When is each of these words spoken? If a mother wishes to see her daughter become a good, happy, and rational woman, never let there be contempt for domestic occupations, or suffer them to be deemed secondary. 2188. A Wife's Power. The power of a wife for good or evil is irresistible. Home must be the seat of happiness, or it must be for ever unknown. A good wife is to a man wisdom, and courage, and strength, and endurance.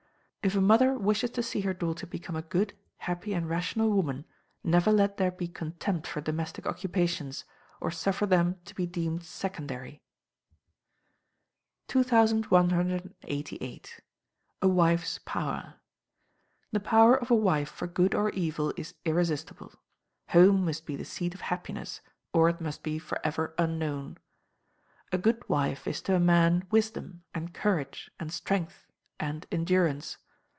If 0.43 0.55
a 0.55 0.59
mother 0.61 0.97
wishes 0.97 1.29
to 1.37 1.43
see 1.43 1.61
her 1.61 1.71
daughter 1.75 2.07
become 2.07 2.35
a 2.35 2.41
good, 2.41 2.73
happy, 2.97 3.31
and 3.35 3.47
rational 3.47 3.91
woman, 3.91 4.25
never 4.63 4.91
let 4.91 5.17
there 5.17 5.29
be 5.29 5.47
contempt 5.47 6.07
for 6.07 6.19
domestic 6.19 6.65
occupations, 6.65 7.45
or 7.79 7.91
suffer 7.91 8.25
them 8.25 8.57
to 8.65 8.73
be 8.73 8.87
deemed 8.87 9.21
secondary. 9.23 10.01
2188. 11.89 14.01
A 14.63 14.67
Wife's 14.67 15.19
Power. 15.25 15.75
The 16.71 16.79
power 16.79 17.15
of 17.15 17.29
a 17.29 17.35
wife 17.35 17.69
for 17.69 17.85
good 17.85 18.15
or 18.15 18.31
evil 18.31 18.73
is 18.75 18.95
irresistible. 19.05 19.71
Home 20.29 20.65
must 20.65 20.87
be 20.87 20.95
the 20.95 21.05
seat 21.05 21.35
of 21.35 21.41
happiness, 21.41 22.01
or 22.33 22.49
it 22.49 22.59
must 22.59 22.81
be 22.81 22.97
for 22.97 23.19
ever 23.23 23.53
unknown. 23.59 24.17
A 25.11 25.19
good 25.19 25.47
wife 25.47 25.85
is 25.85 26.01
to 26.01 26.15
a 26.15 26.19
man 26.19 26.63
wisdom, 26.71 27.21
and 27.31 27.53
courage, 27.53 28.09
and 28.19 28.31
strength, 28.33 28.87
and 29.19 29.45
endurance. 29.51 30.17